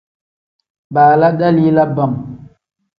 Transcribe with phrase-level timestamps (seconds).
[0.93, 2.13] Baala dalila bam.